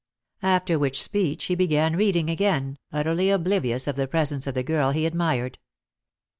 [0.41, 4.89] After which speech he began reading again, utterly oblivious of the presence of the girl
[4.89, 5.59] he admired.